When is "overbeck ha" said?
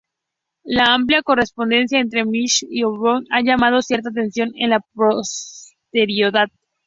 2.81-3.43